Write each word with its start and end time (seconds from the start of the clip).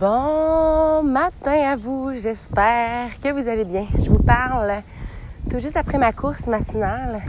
Bon 0.00 1.02
matin 1.02 1.60
à 1.72 1.76
vous, 1.76 2.12
j'espère 2.14 3.20
que 3.22 3.32
vous 3.32 3.46
allez 3.50 3.66
bien. 3.66 3.86
Je 3.98 4.08
vous 4.08 4.22
parle 4.22 4.76
tout 5.50 5.60
juste 5.60 5.76
après 5.76 5.98
ma 5.98 6.14
course 6.14 6.46
matinale. 6.46 7.20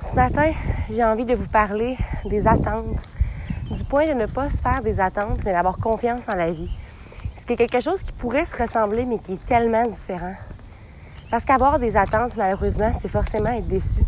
Ce 0.00 0.14
matin, 0.14 0.50
j'ai 0.90 1.04
envie 1.04 1.26
de 1.26 1.34
vous 1.34 1.46
parler 1.46 1.98
des 2.24 2.48
attentes, 2.48 3.02
du 3.70 3.84
point 3.84 4.06
de 4.06 4.14
ne 4.14 4.24
pas 4.24 4.48
se 4.48 4.62
faire 4.62 4.80
des 4.80 4.98
attentes, 4.98 5.40
mais 5.44 5.52
d'avoir 5.52 5.76
confiance 5.76 6.26
en 6.26 6.36
la 6.36 6.50
vie. 6.52 6.70
Ce 7.36 7.44
qui 7.44 7.52
est 7.52 7.56
quelque 7.56 7.80
chose 7.80 8.02
qui 8.02 8.12
pourrait 8.12 8.46
se 8.46 8.56
ressembler, 8.56 9.04
mais 9.04 9.18
qui 9.18 9.34
est 9.34 9.46
tellement 9.46 9.86
différent? 9.86 10.34
Parce 11.30 11.44
qu'avoir 11.44 11.78
des 11.78 11.98
attentes, 11.98 12.34
malheureusement, 12.34 12.92
c'est 13.02 13.08
forcément 13.08 13.50
être 13.50 13.68
déçu. 13.68 14.00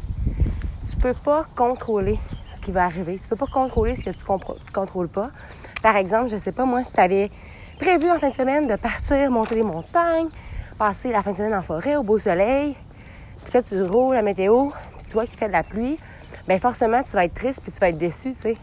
Tu 0.89 0.97
peux 0.97 1.13
pas 1.13 1.45
contrôler 1.55 2.19
qui 2.65 2.73
va 2.73 2.85
arriver. 2.85 3.19
Tu 3.23 3.29
peux 3.29 3.37
pas 3.37 3.47
contrôler 3.47 3.95
ce 3.95 4.05
que 4.05 4.11
tu 4.11 4.25
contrôles 4.73 5.09
pas. 5.09 5.31
Par 5.83 5.97
exemple, 5.97 6.29
je 6.31 6.37
sais 6.37 6.53
pas 6.53 6.65
moi, 6.65 6.83
si 6.83 6.95
tu 6.95 7.01
avais 7.01 7.31
prévu 7.79 8.11
en 8.11 8.19
fin 8.19 8.31
de 8.31 8.35
semaine 8.35 8.67
de 8.67 8.77
partir 8.77 9.31
monter 9.31 9.57
les 9.57 9.63
montagnes, 9.63 10.29
passer 10.79 11.13
la 11.13 11.23
fin 11.23 11.33
de 11.33 11.37
semaine 11.37 11.55
en 11.55 11.63
forêt 11.63 11.97
au 11.97 12.03
beau 12.03 12.19
soleil, 12.19 12.75
puis 13.45 13.53
là 13.53 13.63
tu 13.63 13.81
roules 13.83 14.15
la 14.15 14.23
météo, 14.23 14.71
puis 14.97 15.07
tu 15.07 15.13
vois 15.13 15.27
qu'il 15.27 15.39
fait 15.39 15.49
de 15.49 15.53
la 15.53 15.63
pluie, 15.63 15.99
bien 16.49 16.59
forcément 16.59 17.03
tu 17.03 17.13
vas 17.13 17.25
être 17.25 17.35
triste 17.35 17.61
puis 17.63 17.71
tu 17.71 17.79
vas 17.79 17.91
être 17.91 17.99
déçu, 17.99 18.35
tu 18.35 18.41
sais. 18.41 18.57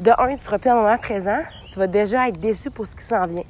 De 0.00 0.10
un, 0.10 0.34
tu 0.36 0.44
seras 0.44 0.58
plus 0.58 0.68
dans 0.68 0.76
le 0.76 0.82
moment 0.82 0.98
présent, 0.98 1.40
tu 1.68 1.78
vas 1.78 1.86
déjà 1.86 2.28
être 2.28 2.38
déçu 2.38 2.70
pour 2.70 2.86
ce 2.86 2.94
qui 2.94 3.04
s'en 3.04 3.26
vient. 3.26 3.44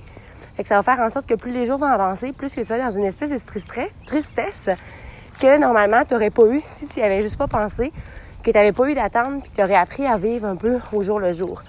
Fait 0.57 0.63
que 0.63 0.69
ça 0.69 0.81
va 0.81 0.83
faire 0.83 1.05
en 1.05 1.11
sorte 1.11 1.27
que 1.27 1.35
plus 1.35 1.53
les 1.53 1.67
jours 1.67 1.79
vont 1.79 1.87
avancer, 1.87 2.33
plus 2.33 2.55
que 2.55 2.61
tu 2.61 2.67
vas 2.67 2.79
dans 2.79 2.91
une 2.91 3.05
espèce 3.05 3.31
de 3.31 3.39
tristesse 4.07 4.71
que 5.39 5.59
normalement 5.59 6.05
tu 6.05 6.15
n'aurais 6.15 6.31
pas 6.31 6.47
eu 6.47 6.61
si 6.61 6.87
tu 6.87 6.99
n'y 6.99 7.05
avais 7.05 7.23
juste 7.23 7.37
pas 7.37 7.47
pensé, 7.47 7.93
que 8.43 8.51
tu 8.51 8.57
n'avais 8.57 8.73
pas 8.73 8.89
eu 8.89 8.95
d'attente, 8.95 9.43
puis 9.43 9.53
tu 9.55 9.63
aurais 9.63 9.77
appris 9.77 10.07
à 10.07 10.17
vivre 10.17 10.47
un 10.47 10.57
peu 10.57 10.79
au 10.93 11.03
jour 11.03 11.21
le 11.21 11.33
jour. 11.33 11.63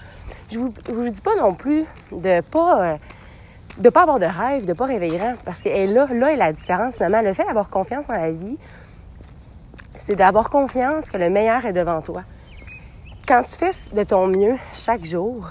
Je 0.50 0.58
vous, 0.58 0.72
vous 0.92 1.10
dis 1.10 1.20
pas 1.20 1.36
non 1.36 1.54
plus 1.54 1.84
de 2.12 2.40
pas 2.40 2.82
euh, 2.82 2.96
de 3.78 3.88
pas 3.88 4.02
avoir 4.02 4.18
de 4.18 4.26
rêve, 4.26 4.66
de 4.66 4.72
pas 4.72 4.86
réveiller 4.86 5.20
parce 5.44 5.62
que 5.62 5.68
là, 5.68 6.06
là 6.12 6.32
est 6.32 6.36
la 6.36 6.52
différence 6.52 6.96
finalement. 6.96 7.22
Le 7.22 7.32
fait 7.32 7.44
d'avoir 7.44 7.70
confiance 7.70 8.08
en 8.08 8.14
la 8.14 8.32
vie, 8.32 8.58
c'est 9.96 10.16
d'avoir 10.16 10.50
confiance 10.50 11.08
que 11.08 11.16
le 11.16 11.30
meilleur 11.30 11.64
est 11.64 11.72
devant 11.72 12.02
toi. 12.02 12.24
Quand 13.26 13.42
tu 13.44 13.52
fais 13.52 13.72
de 13.94 14.02
ton 14.02 14.26
mieux 14.26 14.56
chaque 14.74 15.04
jour, 15.04 15.50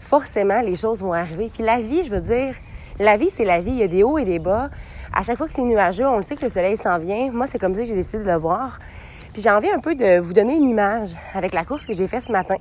forcément 0.00 0.60
les 0.60 0.76
choses 0.76 1.00
vont 1.00 1.12
arriver. 1.12 1.50
Puis 1.52 1.62
la 1.62 1.80
vie, 1.80 2.04
je 2.04 2.10
veux 2.10 2.20
dire, 2.20 2.54
la 2.98 3.16
vie 3.16 3.30
c'est 3.30 3.44
la 3.44 3.60
vie. 3.60 3.72
Il 3.72 3.78
y 3.78 3.82
a 3.82 3.88
des 3.88 4.02
hauts 4.02 4.18
et 4.18 4.24
des 4.24 4.38
bas. 4.38 4.70
À 5.12 5.22
chaque 5.22 5.36
fois 5.36 5.46
que 5.46 5.52
c'est 5.52 5.62
nuageux, 5.62 6.06
on 6.06 6.16
le 6.16 6.22
sait 6.22 6.36
que 6.36 6.44
le 6.44 6.50
soleil 6.50 6.76
s'en 6.76 6.98
vient. 6.98 7.30
Moi, 7.32 7.46
c'est 7.46 7.58
comme 7.58 7.74
ça 7.74 7.80
que 7.80 7.86
j'ai 7.86 7.94
décidé 7.94 8.18
de 8.18 8.24
le 8.24 8.36
voir. 8.36 8.78
J'ai 9.38 9.50
envie 9.50 9.68
un 9.68 9.80
peu 9.80 9.94
de 9.94 10.18
vous 10.18 10.32
donner 10.32 10.56
une 10.56 10.66
image 10.66 11.10
avec 11.34 11.52
la 11.52 11.66
course 11.66 11.84
que 11.84 11.92
j'ai 11.92 12.08
faite 12.08 12.22
ce 12.22 12.32
matin. 12.32 12.54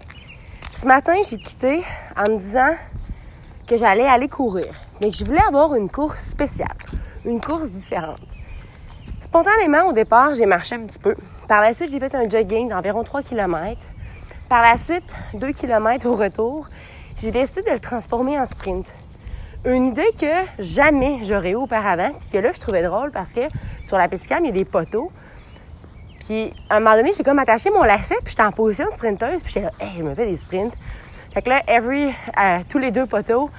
Ce 0.73 0.85
matin, 0.85 1.13
j'ai 1.29 1.37
quitté 1.37 1.81
en 2.17 2.29
me 2.29 2.37
disant 2.37 2.75
que 3.65 3.77
j'allais 3.77 4.05
aller 4.05 4.27
courir, 4.27 4.73
mais 4.99 5.09
que 5.09 5.15
je 5.15 5.23
voulais 5.23 5.43
avoir 5.47 5.73
une 5.75 5.89
course 5.89 6.21
spéciale, 6.21 6.75
une 7.23 7.39
course 7.39 7.69
différente. 7.69 8.19
Spontanément, 9.21 9.87
au 9.87 9.93
départ, 9.93 10.35
j'ai 10.35 10.45
marché 10.45 10.75
un 10.75 10.81
petit 10.81 10.99
peu. 10.99 11.15
Par 11.47 11.61
la 11.61 11.73
suite, 11.73 11.91
j'ai 11.91 11.99
fait 11.99 12.13
un 12.13 12.27
jogging 12.27 12.67
d'environ 12.67 13.05
3 13.05 13.23
km. 13.23 13.79
Par 14.49 14.61
la 14.61 14.75
suite, 14.75 15.15
2 15.33 15.53
km 15.53 16.09
au 16.09 16.15
retour. 16.15 16.67
J'ai 17.19 17.31
décidé 17.31 17.61
de 17.61 17.71
le 17.71 17.79
transformer 17.79 18.37
en 18.37 18.45
sprint. 18.45 18.93
Une 19.63 19.87
idée 19.87 20.11
que 20.19 20.25
jamais 20.59 21.19
j'aurais 21.23 21.51
eu 21.51 21.55
auparavant, 21.55 22.11
puis 22.19 22.31
que 22.31 22.37
là, 22.37 22.51
je 22.51 22.59
trouvais 22.59 22.83
drôle 22.83 23.11
parce 23.11 23.31
que 23.31 23.47
sur 23.85 23.97
la 23.97 24.09
piste 24.09 24.27
il 24.29 24.45
y 24.47 24.49
a 24.49 24.51
des 24.51 24.65
poteaux. 24.65 25.09
Puis 26.19 26.51
à 26.69 26.77
un 26.77 26.79
moment 26.79 26.95
donné, 26.95 27.11
j'ai 27.15 27.23
comme 27.23 27.39
attaché 27.39 27.69
mon 27.69 27.83
lacet, 27.83 28.15
puis 28.23 28.31
j'étais 28.31 28.43
en 28.43 28.51
position 28.51 28.85
de 28.85 28.91
sprinteuse, 28.91 29.43
puis 29.43 29.53
j'étais 29.53 29.65
là, 29.65 29.71
hey, 29.79 29.91
je 29.97 30.03
me 30.03 30.13
fais 30.13 30.25
des 30.25 30.37
sprints. 30.37 30.73
Fait 31.33 31.41
que 31.41 31.49
là, 31.49 31.61
every, 31.67 32.07
euh, 32.07 32.59
tous 32.69 32.77
les 32.77 32.91
deux 32.91 33.05
poteaux, 33.05 33.49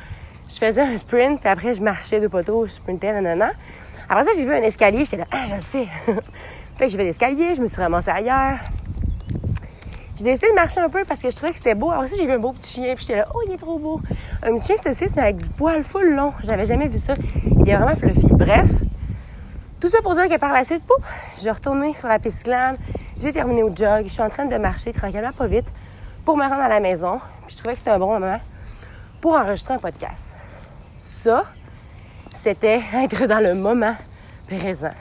je 0.48 0.54
faisais 0.54 0.80
un 0.80 0.96
sprint, 0.96 1.40
puis 1.40 1.48
après, 1.48 1.74
je 1.74 1.82
marchais 1.82 2.20
deux 2.20 2.28
poteaux, 2.28 2.66
je 2.66 2.72
sprintais, 2.72 3.12
nanana. 3.12 3.50
Après 4.08 4.24
ça, 4.24 4.30
j'ai 4.36 4.44
vu 4.44 4.52
un 4.52 4.62
escalier, 4.62 5.04
j'étais 5.04 5.18
là, 5.18 5.26
ah, 5.30 5.44
je 5.48 5.54
le 5.56 5.60
fais. 5.60 5.86
fait 6.76 6.86
que 6.86 6.88
j'ai 6.88 6.96
fait 6.96 7.04
l'escalier, 7.04 7.54
je 7.54 7.60
me 7.60 7.66
suis 7.66 7.80
ramassée 7.80 8.10
ailleurs. 8.10 8.58
J'ai 10.16 10.24
décidé 10.24 10.48
de 10.48 10.54
marcher 10.54 10.80
un 10.80 10.88
peu 10.88 11.04
parce 11.04 11.20
que 11.20 11.28
je 11.28 11.36
trouvais 11.36 11.52
que 11.52 11.58
c'était 11.58 11.74
beau. 11.74 11.90
Alors 11.90 12.04
ça, 12.08 12.16
j'ai 12.16 12.24
vu 12.24 12.32
un 12.32 12.38
beau 12.38 12.52
petit 12.52 12.74
chien, 12.74 12.94
puis 12.94 13.04
j'étais 13.04 13.18
là, 13.18 13.28
oh, 13.34 13.40
il 13.46 13.52
est 13.52 13.58
trop 13.58 13.78
beau. 13.78 14.00
Un 14.42 14.56
petit 14.56 14.68
chien 14.68 14.76
c'est 14.78 15.16
mais 15.16 15.22
avec 15.22 15.36
du 15.36 15.48
poil 15.50 15.84
full 15.84 16.14
long. 16.14 16.32
J'avais 16.42 16.64
jamais 16.64 16.88
vu 16.88 16.96
ça. 16.96 17.14
Il 17.44 17.68
est 17.68 17.76
vraiment 17.76 17.96
fluffy. 17.96 18.26
Bref, 18.30 18.70
tout 19.80 19.88
ça 19.88 19.98
pour 20.02 20.14
dire 20.14 20.28
que 20.28 20.38
par 20.38 20.52
la 20.52 20.64
suite, 20.64 20.82
pouf, 20.84 21.04
j'ai 21.38 21.50
retourné 21.50 21.94
sur 21.94 22.08
la 22.08 22.18
piste 22.18 22.48
j'ai 23.20 23.32
terminé 23.32 23.62
au 23.62 23.74
jog, 23.74 24.04
je 24.04 24.12
suis 24.12 24.22
en 24.22 24.28
train 24.28 24.44
de 24.44 24.56
marcher 24.56 24.92
tranquillement, 24.92 25.32
pas 25.32 25.46
vite, 25.46 25.66
pour 26.24 26.36
me 26.36 26.42
rendre 26.42 26.62
à 26.62 26.68
la 26.68 26.80
maison. 26.80 27.20
je 27.48 27.56
trouvais 27.56 27.74
que 27.74 27.78
c'était 27.78 27.90
un 27.90 27.98
bon 27.98 28.12
moment 28.12 28.40
pour 29.20 29.34
enregistrer 29.34 29.74
un 29.74 29.78
podcast. 29.78 30.34
Ça, 30.96 31.44
c'était 32.34 32.80
être 32.94 33.26
dans 33.26 33.40
le 33.40 33.54
moment 33.54 33.96
présent. 34.46 34.92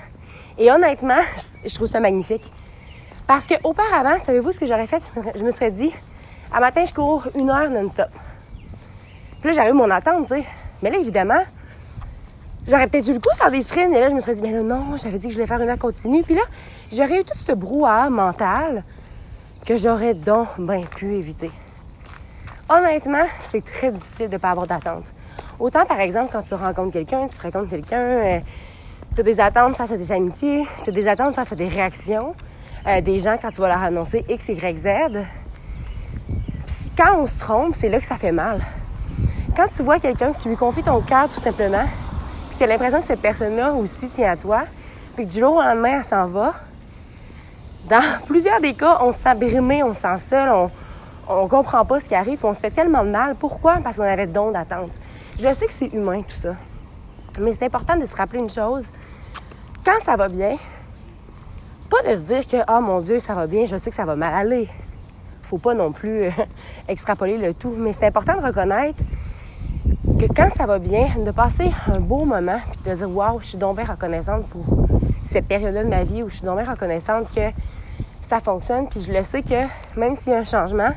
Et 0.58 0.72
honnêtement, 0.72 1.22
je 1.66 1.76
trouve 1.76 1.88
ça 1.88 2.00
magnifique. 2.00 2.52
Parce 3.28 3.48
qu'auparavant, 3.48 4.20
savez-vous 4.20 4.52
ce 4.52 4.60
que 4.60 4.66
j'aurais 4.66 4.88
fait? 4.88 5.04
Je 5.36 5.44
me 5.44 5.52
serais 5.52 5.72
dit, 5.72 5.94
à 6.54 6.60
matin, 6.60 6.84
je 6.86 6.94
cours 6.94 7.28
une 7.36 7.50
heure 7.50 7.70
non-stop. 7.70 8.10
Puis 9.42 9.50
là, 9.50 9.52
j'avais 9.52 9.74
mon 9.74 9.90
attente, 9.90 10.28
tu 10.28 10.36
sais. 10.36 10.46
Mais 10.82 10.90
là, 10.90 10.98
évidemment, 10.98 11.44
J'aurais 12.68 12.88
peut-être 12.88 13.08
eu 13.08 13.14
le 13.14 13.20
coup 13.20 13.30
de 13.32 13.38
faire 13.38 13.52
des 13.52 13.62
sprints, 13.62 13.92
mais 13.92 14.00
là, 14.00 14.10
je 14.10 14.16
me 14.16 14.20
serais 14.20 14.34
dit, 14.34 14.42
mais 14.42 14.52
là, 14.52 14.64
non, 14.64 14.98
j'avais 14.98 15.20
dit 15.20 15.28
que 15.28 15.34
je 15.34 15.38
voulais 15.38 15.48
faire 15.48 15.62
une 15.62 15.70
heure 15.70 15.78
continue. 15.78 16.24
Puis 16.24 16.34
là, 16.34 16.42
j'aurais 16.92 17.20
eu 17.20 17.24
tout 17.24 17.38
ce 17.38 17.52
brouhaha 17.52 18.10
mental 18.10 18.84
que 19.66 19.78
j'aurais 19.78 20.16
donc 20.16 20.48
bien 20.58 20.82
pu 20.82 21.14
éviter. 21.14 21.52
Honnêtement, 22.68 23.26
c'est 23.52 23.64
très 23.64 23.92
difficile 23.92 24.28
de 24.28 24.34
ne 24.34 24.38
pas 24.38 24.50
avoir 24.50 24.66
d'attente. 24.66 25.14
Autant, 25.60 25.86
par 25.86 26.00
exemple, 26.00 26.30
quand 26.32 26.42
tu 26.42 26.56
rencontres 26.56 26.94
quelqu'un, 26.94 27.28
tu 27.28 27.40
rencontres 27.40 27.70
quelqu'un, 27.70 28.02
euh, 28.02 28.40
tu 29.14 29.22
as 29.22 29.24
des 29.24 29.40
attentes 29.40 29.76
face 29.76 29.92
à 29.92 29.98
des 29.98 30.12
amitiés, 30.12 30.66
tu 30.84 30.90
as 30.90 30.94
des 30.94 31.08
attentes 31.08 31.36
face 31.36 31.52
à 31.52 31.56
des 31.56 31.68
réactions, 31.68 32.34
euh, 32.88 33.02
des 33.02 33.20
gens 33.20 33.38
quand 33.40 33.52
tu 33.52 33.62
vas 33.62 33.68
leur 33.68 33.84
annoncer 33.84 34.26
X, 34.28 34.50
Y, 34.50 34.78
Z. 34.80 34.88
Puis 36.66 36.92
quand 36.98 37.20
on 37.20 37.28
se 37.28 37.38
trompe, 37.38 37.76
c'est 37.76 37.90
là 37.90 38.00
que 38.00 38.06
ça 38.08 38.18
fait 38.18 38.32
mal. 38.32 38.60
Quand 39.56 39.68
tu 39.68 39.84
vois 39.84 40.00
quelqu'un, 40.00 40.34
tu 40.34 40.50
lui 40.50 40.58
confies 40.58 40.84
ton 40.84 41.02
cœur 41.02 41.30
tout 41.30 41.40
simplement, 41.40 41.86
tu 42.58 42.64
as 42.64 42.68
l'impression 42.68 43.00
que 43.02 43.06
cette 43.06 43.22
personne-là 43.22 43.74
aussi 43.74 44.08
tient 44.10 44.32
à 44.32 44.38
toi, 44.38 44.64
puis 45.16 45.26
que 45.26 45.32
du 45.32 45.40
jour 45.40 45.56
au 45.56 45.62
lendemain, 45.62 45.98
elle 46.00 46.06
s'en 46.06 46.28
va. 46.28 46.54
Dans 47.90 48.02
plusieurs 48.26 48.62
des 48.62 48.74
cas, 48.74 49.00
on 49.02 49.12
se 49.12 49.20
sent 49.20 49.36
brimé, 49.36 49.84
on 49.84 49.94
se 49.94 50.02
sent 50.02 50.20
seul, 50.20 50.50
on, 50.50 50.72
on 51.28 51.48
comprend 51.48 51.86
pas 51.86 52.00
ce 52.00 52.08
qui 52.08 52.16
arrive, 52.16 52.40
on 52.44 52.54
se 52.54 52.60
fait 52.60 52.72
tellement 52.72 53.04
de 53.04 53.10
mal. 53.10 53.36
Pourquoi? 53.36 53.78
Parce 53.84 53.98
qu'on 53.98 54.04
avait 54.04 54.28
don 54.28 54.52
d'attente. 54.52 54.92
Je 55.38 55.52
sais 55.54 55.66
que 55.66 55.74
c'est 55.74 55.94
humain 55.94 56.22
tout 56.22 56.36
ça. 56.36 56.56
Mais 57.40 57.54
c'est 57.54 57.66
important 57.66 57.98
de 57.98 58.06
se 58.06 58.16
rappeler 58.16 58.40
une 58.40 58.50
chose. 58.50 58.86
Quand 59.84 60.00
ça 60.02 60.16
va 60.16 60.30
bien, 60.30 60.56
pas 61.90 62.10
de 62.10 62.16
se 62.16 62.24
dire 62.24 62.48
que 62.48 62.58
oh 62.70 62.82
mon 62.82 63.02
Dieu, 63.02 63.20
ça 63.20 63.36
va 63.36 63.48
bien, 63.48 63.66
je 63.66 63.78
sais 63.78 63.90
que 63.90 63.96
ça 63.96 64.06
va 64.06 64.16
mal 64.16 64.34
aller. 64.34 64.70
Faut 65.44 65.58
pas 65.58 65.74
non 65.74 65.92
plus 65.92 66.24
euh, 66.24 66.30
extrapoler 66.88 67.38
le 67.38 67.54
tout, 67.54 67.74
mais 67.78 67.94
c'est 67.94 68.06
important 68.06 68.38
de 68.38 68.42
reconnaître 68.42 69.04
que 70.20 70.26
quand 70.34 70.50
ça 70.56 70.66
va 70.66 70.80
bien, 70.80 71.08
de 71.26 71.32
passer 71.32 71.72
un 71.88 72.00
beau 72.00 72.24
moment, 72.24 72.60
puis 72.72 72.92
de 72.92 72.96
dire 72.96 73.10
Waouh, 73.10 73.42
je 73.42 73.48
suis 73.48 73.58
donc 73.58 73.78
bien 73.78 73.86
reconnaissante 73.86 74.46
pour 74.48 74.64
cette 75.30 75.46
période-là 75.46 75.84
de 75.84 75.90
ma 75.90 76.04
vie 76.04 76.24
où 76.24 76.30
je 76.30 76.36
suis 76.36 76.46
donc 76.46 76.58
bien 76.60 76.72
reconnaissante 76.72 77.30
que 77.34 77.50
ça 78.22 78.40
fonctionne, 78.40 78.88
puis 78.88 79.02
je 79.02 79.12
le 79.12 79.24
sais 79.24 79.42
que 79.42 79.66
même 80.00 80.16
s'il 80.16 80.32
y 80.32 80.36
a 80.36 80.40
un 80.40 80.44
changement, 80.46 80.90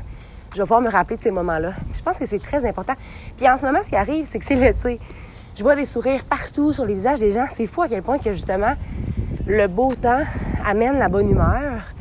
je 0.53 0.57
vais 0.57 0.63
pouvoir 0.63 0.81
me 0.81 0.89
rappeler 0.89 1.17
de 1.17 1.21
ces 1.21 1.31
moments-là. 1.31 1.73
Je 1.93 2.01
pense 2.01 2.17
que 2.17 2.25
c'est 2.25 2.41
très 2.41 2.67
important. 2.67 2.93
Puis 3.37 3.47
en 3.47 3.57
ce 3.57 3.65
moment, 3.65 3.79
ce 3.83 3.89
qui 3.89 3.95
arrive, 3.95 4.25
c'est 4.25 4.39
que 4.39 4.45
c'est 4.45 4.55
l'été. 4.55 4.99
Je 5.55 5.63
vois 5.63 5.75
des 5.75 5.85
sourires 5.85 6.23
partout 6.23 6.71
sur 6.71 6.85
les 6.85 6.93
visages 6.93 7.19
des 7.19 7.31
gens. 7.31 7.45
C'est 7.53 7.67
fou 7.67 7.81
à 7.81 7.87
quel 7.87 8.01
point 8.01 8.19
que 8.19 8.31
justement 8.31 8.73
le 9.45 9.67
beau 9.67 9.93
temps 9.93 10.23
amène 10.65 10.97
la 10.97 11.09
bonne 11.09 11.29
humeur. 11.29 11.93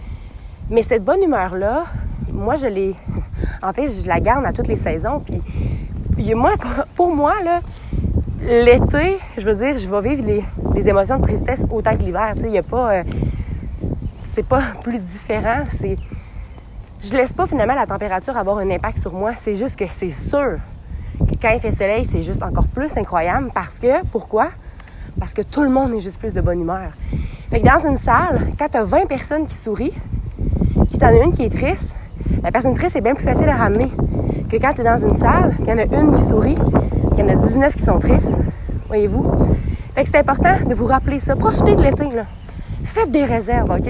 Mais 0.71 0.83
cette 0.83 1.05
bonne 1.05 1.23
humeur-là, 1.23 1.85
moi, 2.33 2.57
je 2.57 2.67
l'ai. 2.67 2.95
En 3.63 3.73
fait, 3.73 3.89
je 3.89 4.07
la 4.07 4.21
garde 4.21 4.47
à 4.47 4.53
toutes 4.53 4.69
les 4.69 4.77
saisons. 4.77 5.21
Puis 5.21 5.43
pour 6.97 7.15
moi, 7.15 7.35
l'été, 8.43 9.19
je 9.37 9.45
veux 9.45 9.55
dire, 9.55 9.79
je 9.79 9.89
vais 9.89 10.15
vivre 10.15 10.43
les, 10.75 10.89
émotions 10.89 11.19
de 11.19 11.23
tristesse 11.23 11.63
autant 11.71 11.97
que 11.97 12.03
l'hiver. 12.03 12.33
Tu 12.35 12.43
sais, 12.43 12.47
il 12.47 12.53
n'y 12.53 12.59
a 12.59 12.63
pas. 12.63 12.93
Euh, 12.93 13.05
c'est 14.21 14.47
pas 14.47 14.63
plus 14.83 14.99
différent. 14.99 15.65
Je 17.01 17.13
laisse 17.13 17.33
pas 17.33 17.47
finalement 17.47 17.75
la 17.75 17.87
température 17.87 18.37
avoir 18.37 18.59
un 18.59 18.71
impact 18.71 18.99
sur 18.99 19.13
moi. 19.13 19.33
C'est 19.39 19.55
juste 19.55 19.77
que 19.77 19.87
c'est 19.87 20.11
sûr 20.11 20.59
que 21.21 21.35
quand 21.41 21.51
il 21.51 21.61
fait 21.61 21.73
soleil, 21.73 22.05
c'est 22.05 22.23
juste 22.23 22.43
encore 22.43 22.67
plus 22.69 22.97
incroyable 22.97 23.51
parce 23.55 23.79
que. 23.79 24.05
Pourquoi? 24.11 24.49
Parce 25.19 25.35
que 25.35 25.43
tout 25.43 25.63
le 25.63 25.71
monde 25.71 25.95
est 25.95 26.01
juste 26.01 26.19
plus 26.19 26.35
de 26.35 26.41
bonne 26.41 26.61
humeur. 26.61 26.91
Fait 27.51 27.61
que 27.61 27.67
dans 27.67 27.89
une 27.89 27.99
salle, 27.99 28.53
quand 28.59 28.69
tu 28.69 28.77
as 28.77 28.85
20 28.85 29.07
personnes 29.07 29.47
qui 29.47 29.57
sourient, 29.57 29.95
puis 30.91 30.99
t'en 30.99 31.07
as 31.07 31.23
une 31.25 31.33
qui 31.33 31.45
est 31.45 31.51
triste, 31.51 31.95
la 32.43 32.53
personne 32.53 32.75
triste 32.75 32.97
est 32.97 33.01
bien 33.01 33.15
plus 33.15 33.25
facile 33.25 33.49
à 33.49 33.57
ramener 33.57 33.91
que 34.49 34.57
quand 34.57 34.73
tu 34.75 34.81
es 34.81 34.85
dans 34.85 34.97
une 34.97 35.17
salle, 35.19 35.57
qu'il 35.57 35.69
y 35.69 35.73
en 35.73 35.79
a 35.79 35.85
une 35.85 36.15
qui 36.15 36.23
sourit, 36.23 36.57
qu'il 37.15 37.25
y 37.25 37.29
en 37.29 37.29
a 37.29 37.35
19 37.35 37.77
qui 37.77 37.83
sont 37.83 37.99
tristes. 37.99 38.39
Voyez-vous? 38.89 39.31
Fait 39.95 40.05
que 40.05 40.11
c'est 40.11 40.19
important 40.19 40.55
de 40.69 40.75
vous 40.75 40.87
rappeler 40.87 41.21
ça. 41.21 41.37
Profitez 41.37 41.75
de 41.75 41.83
l'été, 41.83 42.05
là. 42.05 42.25
Faites 42.85 43.11
des 43.11 43.25
réserves, 43.25 43.71
OK? 43.71 43.85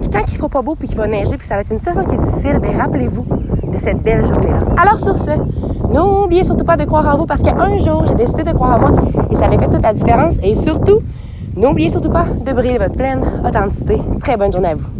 Puis 0.00 0.10
quand 0.10 0.24
il 0.28 0.36
fera 0.36 0.48
pas 0.48 0.62
beau 0.62 0.74
puis 0.74 0.88
qu'il 0.88 0.96
va 0.96 1.06
neiger 1.06 1.36
puis 1.36 1.46
ça 1.46 1.54
va 1.54 1.60
être 1.60 1.72
une 1.72 1.78
saison 1.78 2.04
qui 2.04 2.14
est 2.14 2.18
difficile, 2.18 2.58
bien 2.58 2.76
rappelez-vous 2.76 3.24
de 3.72 3.78
cette 3.78 4.02
belle 4.02 4.24
journée-là. 4.24 4.58
Alors 4.76 4.98
sur 4.98 5.16
ce, 5.16 5.30
N'oubliez 5.92 6.44
surtout 6.44 6.64
pas 6.64 6.78
de 6.78 6.84
croire 6.84 7.06
en 7.14 7.18
vous 7.18 7.26
parce 7.26 7.42
qu'un 7.42 7.76
jour, 7.76 8.06
j'ai 8.06 8.14
décidé 8.14 8.42
de 8.42 8.52
croire 8.52 8.76
en 8.76 8.80
moi 8.80 9.02
et 9.30 9.36
ça 9.36 9.44
a 9.46 9.50
fait 9.50 9.68
toute 9.68 9.82
la 9.82 9.92
différence. 9.92 10.36
Et 10.42 10.54
surtout, 10.54 11.02
n'oubliez 11.54 11.90
surtout 11.90 12.10
pas 12.10 12.24
de 12.24 12.52
briller 12.52 12.78
votre 12.78 12.96
pleine 12.96 13.20
authenticité. 13.46 14.00
Très 14.20 14.38
bonne 14.38 14.52
journée 14.52 14.68
à 14.68 14.74
vous. 14.74 14.91